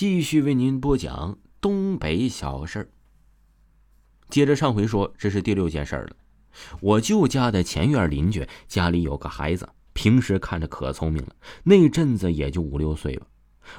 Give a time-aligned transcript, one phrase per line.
[0.00, 2.88] 继续为您播讲东北小事儿。
[4.30, 6.16] 接着上回说，这是第六件事儿了。
[6.80, 13.26] 我舅家的前院邻居家里有个孩子，平时看着可聪明了，那阵子也就五六岁吧。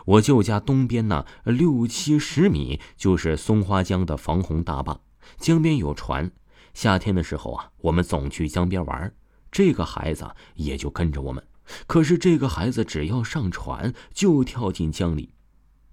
[0.05, 5.01] 我舅家东边呢，六七十米就是松花江的防洪大坝，
[5.39, 6.31] 江边有船。
[6.75, 9.11] 夏天的时候啊，我们总去江边玩，
[9.51, 11.43] 这个孩子也就跟着我们。
[11.87, 15.33] 可是这个孩子只要上船，就跳进江里。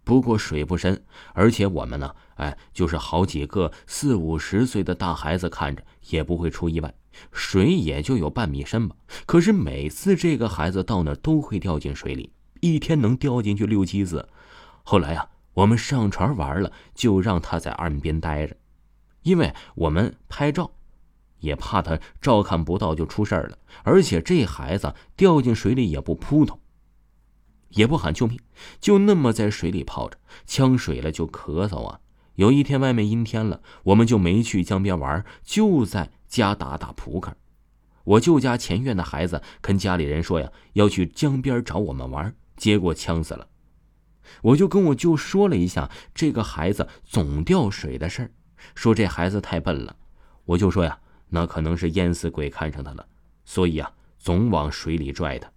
[0.09, 1.04] 不过水不深，
[1.34, 6.94] 而且我们呢，哎，就是好几个四五十岁的大孩子，看着也不会出意外，
[7.30, 8.96] 水也就有半米深吧。
[9.26, 14.26] 可是每次这个孩子到那儿都会掉进水里，一天能掉进去六七次。
[14.82, 18.57] 后来啊，我们上船玩了，就让他在岸边待着，
[19.25, 20.71] 因为我们拍照，
[21.40, 23.58] 也怕他照看不到就出事儿了。
[23.82, 26.58] 而且这孩子掉进水里也不扑腾。
[27.71, 28.39] 也不喊救命，
[28.81, 32.00] 就那么在水里泡着，呛水了就咳嗽啊。
[32.36, 37.36] 有一天外面阴天了，我们就没去江边玩，就在家打打扑克。
[38.05, 43.48] 我舅家前院的孩子跟家里人说呀，要去江边找我们玩，结果呛死了。
[44.42, 48.30] 我就跟我舅说了一下这个孩子总掉水的事儿，
[48.74, 49.96] 说这孩子太笨了。
[50.44, 53.06] 我就说呀，那可能是淹死鬼看上他了，
[53.44, 55.50] 所以啊，总往水里拽他。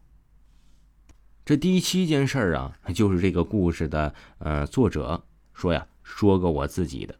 [1.44, 7.16] 这第七件事儿啊，就是这个故事的呃作者说呀，说个我自己的。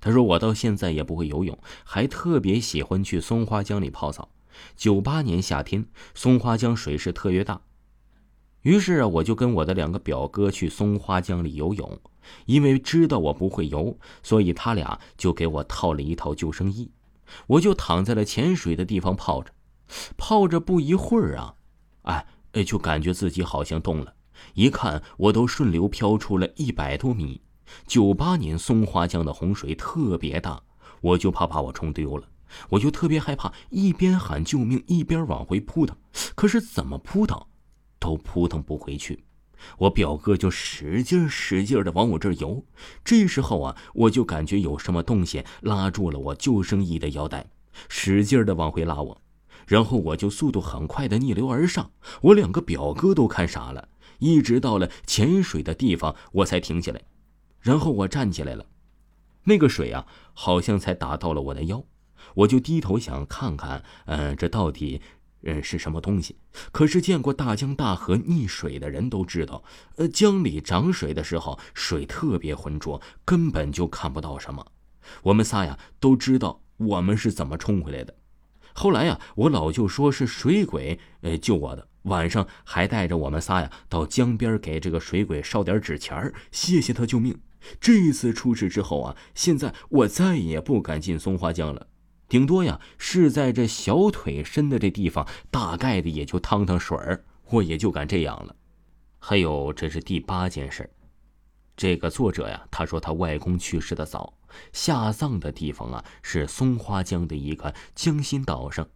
[0.00, 4.28] 他说我到现在也不会游泳，还特别喜欢去松花江里泡澡。
[4.76, 7.60] 九八年夏天，松花江水势特别大，
[8.62, 12.00] 于是啊，我就跟我的两个表哥去松花江里游泳。
[12.44, 16.90] 因为知道我不会游，所以他俩就给我套了一套救生衣，
[17.48, 19.52] 我就躺在了潜水的地方泡着。
[20.16, 21.56] 泡着不一会儿啊，
[22.02, 22.26] 哎。
[22.56, 24.14] 哎，就感觉自己好像动了，
[24.54, 27.42] 一看我都顺流漂出了一百多米。
[27.86, 30.62] 九八年松花江的洪水特别大，
[31.02, 32.26] 我就怕把我冲丢了，
[32.70, 35.94] 我就特别害怕，一边喊救命一边往回扑腾，
[36.34, 37.38] 可是怎么扑腾，
[37.98, 39.22] 都扑腾不回去。
[39.76, 42.64] 我表哥就使劲使劲的往我这儿游，
[43.04, 47.50] 这时候啊，我就感觉有什么东西拉住了我救生衣的腰带，
[47.90, 49.20] 使劲的往回拉我。
[49.66, 51.90] 然后我就速度很快的逆流而上，
[52.22, 53.88] 我两个表哥都看傻了。
[54.18, 57.02] 一直到了潜水的地方，我才停下来。
[57.60, 58.64] 然后我站起来了，
[59.44, 61.84] 那个水啊，好像才打到了我的腰。
[62.34, 65.00] 我就低头想看看，嗯，这到底，
[65.42, 66.36] 嗯，是什么东西？
[66.72, 69.62] 可是见过大江大河溺水的人都知道，
[69.96, 74.64] 呃，江里涨水的时候，水特别浑浊，根本就看不到什么。
[75.22, 78.14] 我们仨呀，都知道我们是怎么冲回来的。
[78.78, 81.88] 后来呀，我老舅说是水鬼，呃，救我的。
[82.02, 87.40] 晚上还带着我们仨呀，到江边给这个水鬼烧点纸钱谢谢他救命。
[87.80, 91.86] 这一次出事之后啊，现在我再也不敢进松花江了，
[92.28, 98.54] 顶多呀是在这小腿深的这地方，大概的也就趟趟水儿，我也就敢这样了。
[99.18, 100.90] 还有，这是第八件事。
[101.76, 104.32] 这个作者呀，他说他外公去世的早，
[104.72, 108.88] 下葬的地方啊是松花江的一个江心岛上。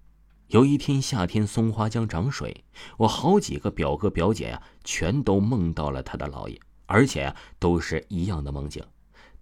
[0.48, 2.64] 有一天夏天，松花江涨水，
[2.96, 8.82] 我好几个表哥表姐呀，全都梦到了他的姥爷，而且呀都是一样的梦境，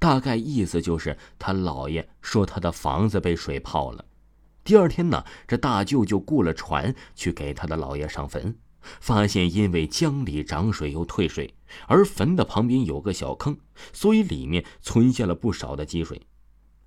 [0.01, 4.05] 大概意思就是他姥爷说他的房子被水泡了。
[4.65, 8.55] 第二天呢，这大舅就雇了船去给他的姥爷上坟。
[9.01, 11.55] 发现因为江里涨水又退水，
[11.87, 13.59] 而坟的旁边有个小坑，
[13.93, 16.23] 所以里面存下了不少的积水。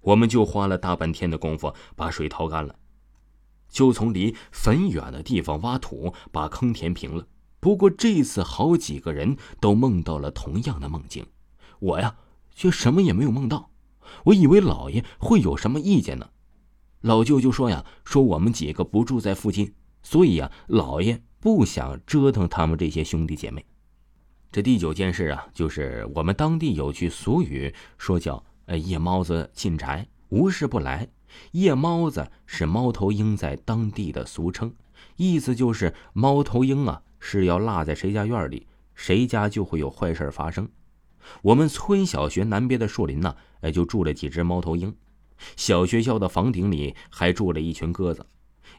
[0.02, 2.76] 我们就花了大半天的功夫把水掏干了，
[3.70, 7.28] 就从离坟远的地方挖土把坑填平了。
[7.60, 11.26] 不过这次好几个人都梦到了同样的梦境，
[11.80, 12.16] 我呀
[12.56, 13.70] 却什么也没有梦到。
[14.26, 16.32] 我以为老爷会有什么意见呢？
[17.02, 21.24] 老舅就说呀，说我们几个不住在附近，所以呀，老爷。
[21.42, 23.66] 不想折腾他们这些兄弟姐妹。
[24.52, 31.10] 这第九件事啊，就是我们当地有句俗语，说叫“呃夜猫子进宅，无事不来”。
[31.54, 34.72] 夜猫子是猫头鹰在当地的俗称，
[35.16, 40.70] 意思就是猫头鹰啊是要落在谁家院里，谁家就会有坏事发生。
[41.42, 44.96] 我们村小学南边的树林呢，哎就住了几只猫头鹰，
[45.56, 48.24] 小学校的房顶里还住了一群鸽子。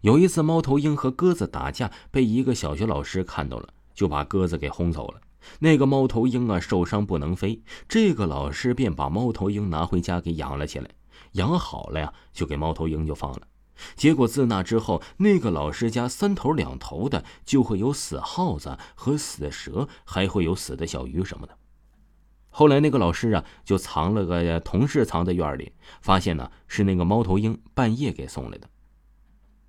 [0.02, 5.20] 有一次，猫头鹰和鸽子打架，被一个小学老师看到了，就把鸽子给轰走了。
[5.60, 10.90] 那个猫头鹰啊，受伤不能飞，这个老师便把猫头鹰拿回家给养了起来。
[11.34, 13.42] 养好了呀，就给猫头鹰就放了。
[13.94, 21.56] 结果自那之后，那个老师家三头两头的就会有死耗子和死蛇，还会有死的小鱼什么的。
[22.50, 28.68] 后来那个老师啊，就藏了个同事藏在院里，发现呢是那个猫头鹰半夜给送来的。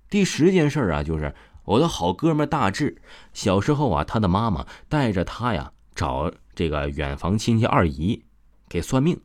[0.08, 1.34] 第十件事啊，就是
[1.64, 3.00] 我的好哥们大志，
[3.32, 8.24] 小时候啊，他的妈妈带着他呀找这个远房亲戚二姨
[8.68, 9.20] 给算命。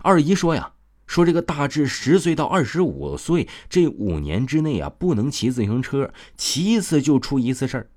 [0.00, 0.72] 二姨说呀，
[1.06, 7.90] 说这个大志十岁到二十五岁这五年之内啊，不能骑自行车，骑一次就出一次事儿。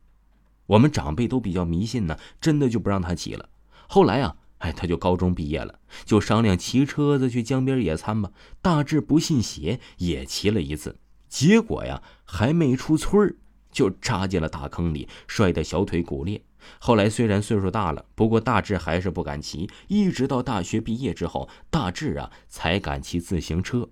[0.68, 3.50] 我们长辈都比较迷信呢，真的就不让他骑了。
[3.88, 4.36] 后来啊。
[4.60, 8.32] 哎，他就高中毕业了，就商量骑车子去江边野餐吧。
[8.62, 10.98] 大志不信邪，也骑了一次，
[11.28, 13.36] 结果呀，还没出村儿，
[13.72, 16.42] 就扎进了大坑里，摔得小腿骨裂。
[16.80, 23.90] 后来虽然岁数大了，不过大志还是不敢骑，一直到大学毕业之后，大志啊才敢骑自行车。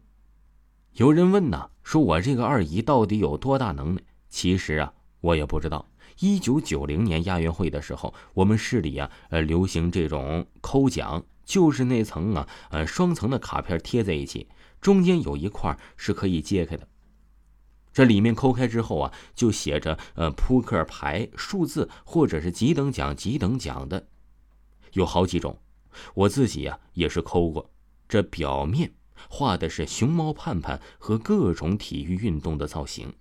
[0.94, 4.02] 有人问呐，说我这个二姨到底有多大能耐？
[4.30, 5.88] 其实啊，我也不知道。
[6.20, 14.48] 一九九零年亚运会的时候，我们市里啊，呃，流行这种抠奖，就是那层啊，呃，双层的卡片贴在一起，
[14.80, 16.88] 中间有一块是可以揭开的。
[17.94, 24.08] 这里面抠开之后啊，就写着呃扑克牌、数字或者是几等奖、几等奖的，
[24.94, 25.60] 有好几种。
[26.16, 27.70] 我自己呀也是抠过，
[28.10, 28.92] 这表面
[29.30, 33.14] 画的是熊猫盼盼和各种体育运动的造型。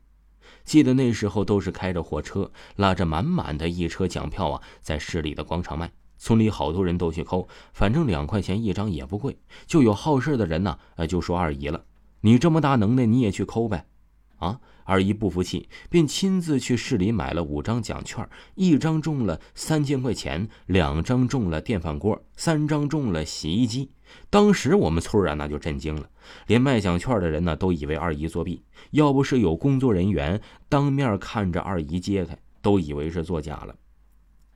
[0.64, 5.92] 记得那时候都是开着货车，拉着满满的一车奖票啊，在市里的广场卖。
[6.16, 9.36] 村里好多人都去抠，反正两块钱一张也不贵。
[9.66, 11.84] 就有好事的人呢，呃，就说二姨了
[12.22, 13.86] ：“你这么大能耐，你也去抠呗。”
[14.42, 23.92] 啊，二姨不服气，便亲自去市里买了五张奖券，一张中了三千块钱，两张中了电饭锅，三张中了洗衣机。
[24.28, 26.10] 当时我们村啊，那就震惊了，
[26.48, 28.64] 连卖奖券的人呢，都以为二姨作弊。
[28.90, 33.76] 要不是有工作人员当面看着二姨揭开，都以为是作假了。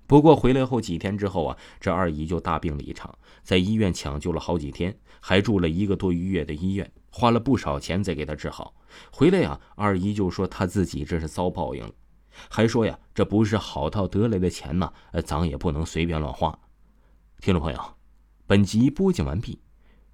[0.06, 8.74] 不过回来后几天之后啊，这二姨就大病了一场，在医院抢救了好几天，还住了一个多月的医院，花了不少钱才给她治好。
[9.10, 11.92] 回来呀，二姨就说她自己这是遭报应了，
[12.48, 14.92] 还说呀，这不是好到得来的钱呐，
[15.24, 16.58] 咱也不能随便乱花。
[17.40, 17.80] 听众朋友。
[18.48, 19.58] 本集播讲完毕，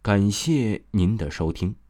[0.00, 1.81] 感谢您的收听。